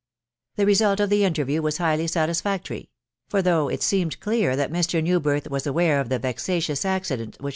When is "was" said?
1.61-1.77, 5.51-5.67